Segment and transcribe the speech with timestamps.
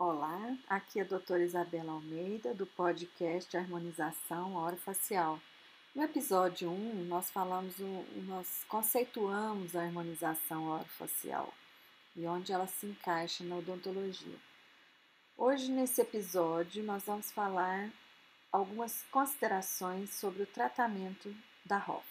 [0.00, 5.40] Olá, aqui é a doutora Isabela Almeida, do podcast Harmonização Orofacial.
[5.92, 7.74] No episódio 1, nós falamos,
[8.28, 11.52] nós conceituamos a harmonização orofacial
[12.14, 14.36] e onde ela se encaixa na odontologia.
[15.36, 17.90] Hoje, nesse episódio, nós vamos falar
[18.52, 22.06] algumas considerações sobre o tratamento da ROF.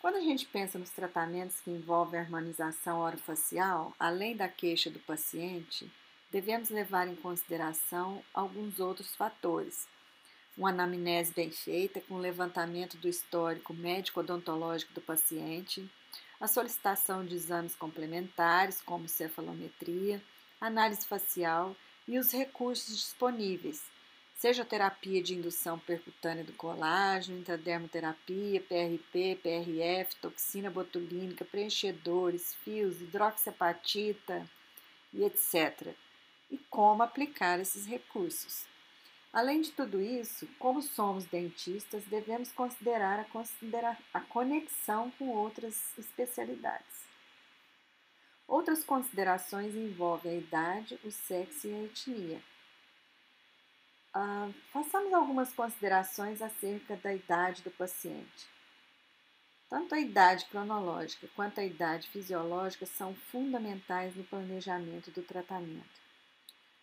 [0.00, 5.00] Quando a gente pensa nos tratamentos que envolvem a harmonização orofacial, além da queixa do
[5.00, 5.92] paciente,
[6.36, 9.88] devemos levar em consideração alguns outros fatores.
[10.54, 15.90] Uma anamnese bem feita, com levantamento do histórico médico-odontológico do paciente,
[16.38, 20.22] a solicitação de exames complementares, como cefalometria,
[20.60, 21.74] análise facial
[22.06, 23.82] e os recursos disponíveis,
[24.34, 34.46] seja terapia de indução percutânea do colágeno, intradermoterapia, PRP, PRF, toxina botulínica, preenchedores, fios, hidroxapatita
[35.14, 35.96] e etc
[36.50, 38.66] e como aplicar esses recursos.
[39.32, 45.92] Além de tudo isso, como somos dentistas, devemos considerar a, considerar a conexão com outras
[45.98, 47.04] especialidades.
[48.48, 52.40] Outras considerações envolvem a idade, o sexo e a etnia.
[54.14, 58.48] Ah, façamos algumas considerações acerca da idade do paciente.
[59.68, 66.05] Tanto a idade cronológica quanto a idade fisiológica são fundamentais no planejamento do tratamento.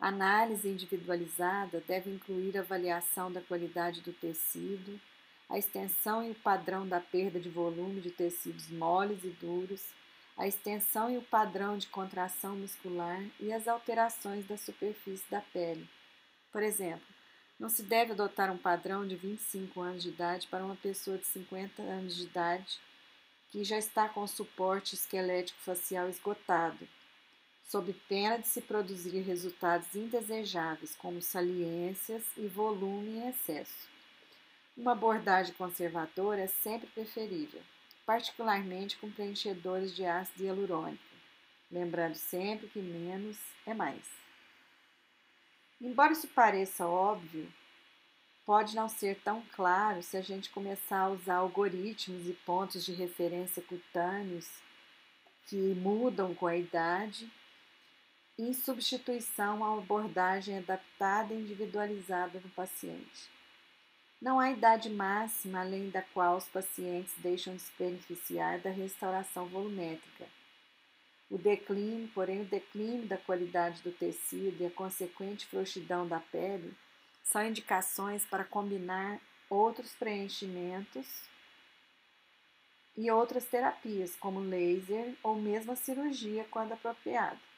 [0.00, 4.98] A análise individualizada deve incluir avaliação da qualidade do tecido,
[5.46, 9.84] a extensão e o padrão da perda de volume de tecidos moles e duros,
[10.38, 15.86] a extensão e o padrão de contração muscular e as alterações da superfície da pele.
[16.50, 17.06] Por exemplo,
[17.58, 21.26] não se deve adotar um padrão de 25 anos de idade para uma pessoa de
[21.26, 22.80] 50 anos de idade
[23.50, 26.88] que já está com o suporte esquelético facial esgotado
[27.64, 33.88] sob pena de se produzir resultados indesejáveis, como saliências e volume em excesso.
[34.76, 37.60] Uma abordagem conservadora é sempre preferível,
[38.04, 41.02] particularmente com preenchedores de ácido hialurônico,
[41.70, 44.04] lembrando sempre que menos é mais.
[45.80, 47.50] Embora isso pareça óbvio,
[48.44, 52.92] pode não ser tão claro se a gente começar a usar algoritmos e pontos de
[52.92, 54.48] referência cutâneos
[55.46, 57.30] que mudam com a idade
[58.42, 63.28] em substituição à abordagem adaptada e individualizada no paciente.
[64.20, 69.46] Não há idade máxima além da qual os pacientes deixam de se beneficiar da restauração
[69.46, 70.26] volumétrica.
[71.30, 76.74] O declínio, porém, o declínio da qualidade do tecido e a consequente frouxidão da pele
[77.22, 81.28] são indicações para combinar outros preenchimentos
[82.96, 87.49] e outras terapias, como laser ou mesmo a cirurgia, quando apropriado.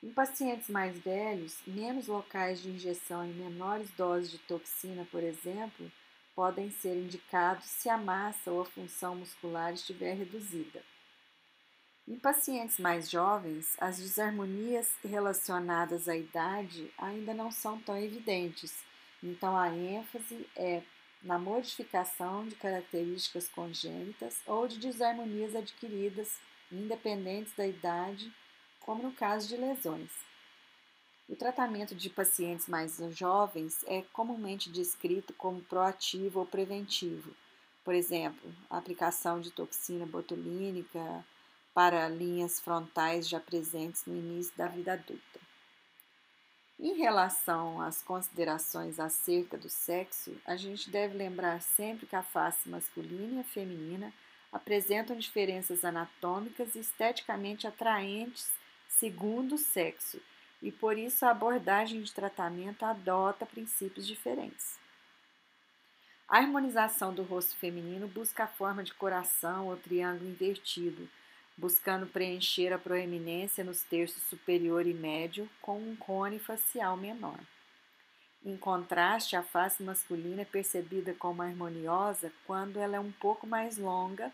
[0.00, 5.90] Em pacientes mais velhos, menos locais de injeção e menores doses de toxina, por exemplo,
[6.36, 10.80] podem ser indicados se a massa ou a função muscular estiver reduzida.
[12.06, 18.84] Em pacientes mais jovens, as desarmonias relacionadas à idade ainda não são tão evidentes,
[19.20, 20.80] então a ênfase é
[21.20, 26.38] na modificação de características congênitas ou de desarmonias adquiridas,
[26.70, 28.32] independentes da idade
[28.88, 30.10] como no caso de lesões.
[31.28, 37.30] O tratamento de pacientes mais jovens é comumente descrito como proativo ou preventivo.
[37.84, 41.22] Por exemplo, a aplicação de toxina botulínica
[41.74, 45.38] para linhas frontais já presentes no início da vida adulta.
[46.80, 52.70] Em relação às considerações acerca do sexo, a gente deve lembrar sempre que a face
[52.70, 54.14] masculina e a feminina
[54.50, 58.50] apresentam diferenças anatômicas e esteticamente atraentes
[58.88, 60.20] segundo o sexo,
[60.60, 64.78] e por isso a abordagem de tratamento adota princípios diferentes.
[66.28, 71.08] A harmonização do rosto feminino busca a forma de coração ou triângulo invertido,
[71.56, 77.38] buscando preencher a proeminência nos terços superior e médio com um cone facial menor.
[78.44, 83.78] Em contraste, a face masculina é percebida como harmoniosa quando ela é um pouco mais
[83.78, 84.32] longa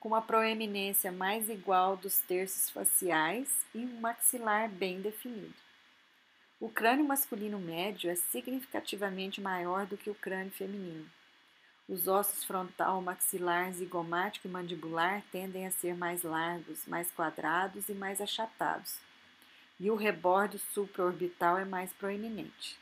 [0.00, 5.54] com uma proeminência mais igual dos terços faciais e um maxilar bem definido.
[6.58, 11.06] O crânio masculino médio é significativamente maior do que o crânio feminino.
[11.86, 17.92] Os ossos frontal, maxilar, zigomático e mandibular tendem a ser mais largos, mais quadrados e
[17.92, 18.98] mais achatados,
[19.78, 22.78] e o rebordo supraorbital é mais proeminente.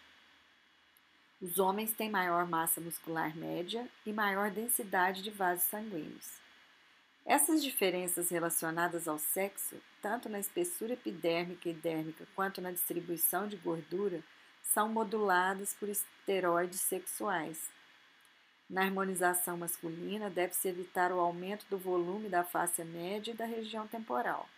[1.40, 6.47] Os homens têm maior massa muscular média e maior densidade de vasos sanguíneos.
[7.28, 13.54] Essas diferenças relacionadas ao sexo, tanto na espessura epidérmica e dérmica quanto na distribuição de
[13.54, 14.22] gordura,
[14.62, 17.68] são moduladas por esteroides sexuais.
[18.68, 23.86] Na harmonização masculina, deve-se evitar o aumento do volume da face média e da região
[23.86, 24.48] temporal.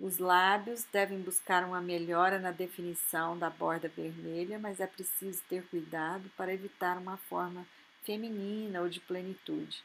[0.00, 5.62] Os lábios devem buscar uma melhora na definição da borda vermelha, mas é preciso ter
[5.66, 7.66] cuidado para evitar uma forma
[8.04, 9.84] feminina ou de plenitude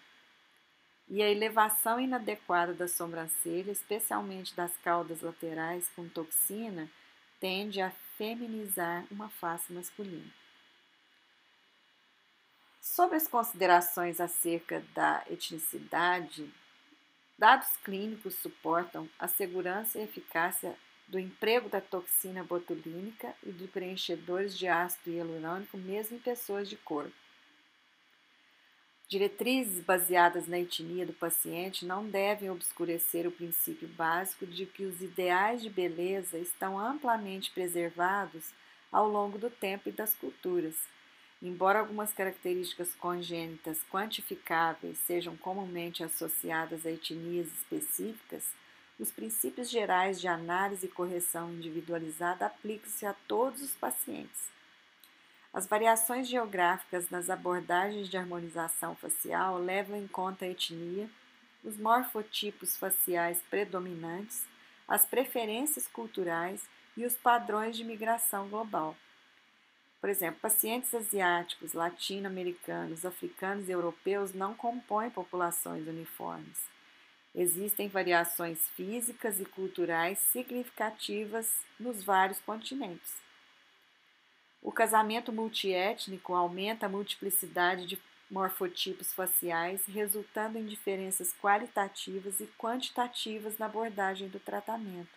[1.14, 6.90] e a elevação inadequada da sobrancelha, especialmente das caudas laterais com toxina,
[7.40, 10.26] tende a feminizar uma face masculina.
[12.82, 16.52] Sobre as considerações acerca da etnicidade,
[17.38, 20.76] dados clínicos suportam a segurança e eficácia
[21.08, 26.76] do emprego da toxina botulínica e de preenchedores de ácido hialurônico mesmo em pessoas de
[26.76, 27.12] cor.
[29.14, 35.04] Diretrizes baseadas na etnia do paciente não devem obscurecer o princípio básico de que os
[35.04, 38.46] ideais de beleza estão amplamente preservados
[38.92, 40.74] ao longo do tempo e das culturas.
[41.40, 48.46] Embora algumas características congênitas quantificáveis sejam comumente associadas a etnias específicas,
[49.00, 54.52] os princípios gerais de análise e correção individualizada aplicam-se a todos os pacientes.
[55.54, 61.08] As variações geográficas nas abordagens de harmonização facial levam em conta a etnia,
[61.64, 64.48] os morfotipos faciais predominantes,
[64.88, 66.68] as preferências culturais
[66.98, 68.96] e os padrões de migração global.
[70.02, 76.68] Por exemplo, pacientes asiáticos, latino-americanos, africanos e europeus não compõem populações uniformes.
[77.36, 83.22] Existem variações físicas e culturais significativas nos vários continentes.
[84.64, 88.02] O casamento multiétnico aumenta a multiplicidade de
[88.32, 95.10] morfotipos faciais, resultando em diferenças qualitativas e quantitativas na abordagem do tratamento.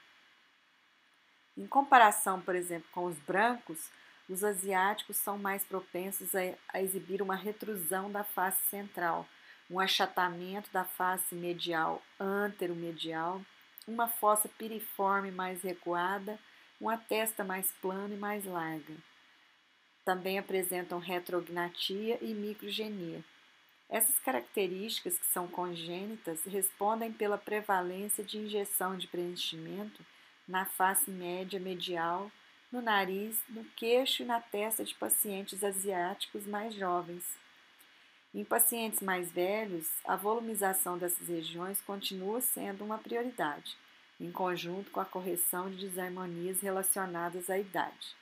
[1.57, 3.89] Em comparação, por exemplo, com os brancos,
[4.29, 9.29] os asiáticos são mais propensos a, exibir uma retrusão da face central,
[9.71, 13.41] um achatamento da face medial antero-medial,
[13.87, 16.37] uma fossa piriforme mais recuada,
[16.81, 18.95] uma testa mais plana e mais larga.
[20.07, 23.25] Também apresentam retrognatia e microgenia.
[23.91, 30.07] Essas características, que são congênitas, respondem pela prevalência de injeção de preenchimento
[30.47, 32.31] na face média medial,
[32.71, 37.25] no nariz, no queixo e na testa de pacientes asiáticos mais jovens.
[38.33, 43.77] Em pacientes mais velhos, a volumização dessas regiões continua sendo uma prioridade,
[44.21, 48.15] em conjunto com a correção de desarmonias relacionadas à idade.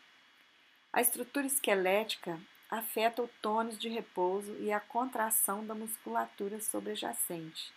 [0.95, 7.73] A estrutura esquelética afeta o tônus de repouso e a contração da musculatura sobrejacente.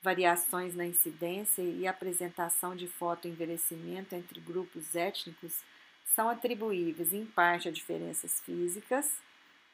[0.00, 5.64] Variações na incidência e apresentação de fotoenvelhecimento entre grupos étnicos
[6.04, 9.18] são atribuíveis em parte a diferenças físicas,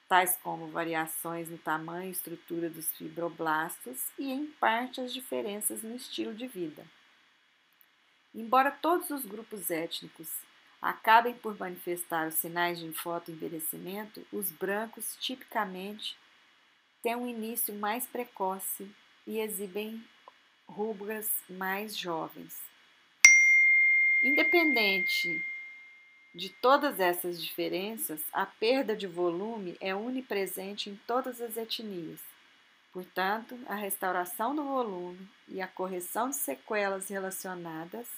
[0.09, 5.95] tais como variações no tamanho e estrutura dos fibroblastos, e em parte as diferenças no
[5.95, 6.87] estilo de vida.
[8.35, 10.31] Embora todos os grupos étnicos
[10.81, 16.17] acabem por manifestar os sinais de fotoenvelhecimento, os brancos tipicamente
[17.03, 18.91] têm um início mais precoce
[19.27, 20.03] e exibem
[20.67, 22.63] rugas mais jovens.
[24.23, 25.45] Independente
[26.35, 32.21] de todas essas diferenças, a perda de volume é onipresente em todas as etnias.
[32.93, 38.09] Portanto, a restauração do volume e a correção de sequelas relacionadas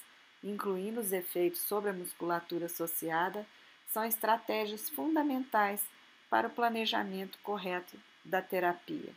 [0.43, 3.45] incluindo os efeitos sobre a musculatura associada,
[3.87, 5.81] são estratégias fundamentais
[6.29, 9.13] para o planejamento correto da terapia.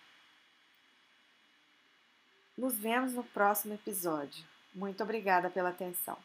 [2.57, 4.45] Nos vemos no próximo episódio.
[4.75, 6.19] Muito obrigada pela atenção.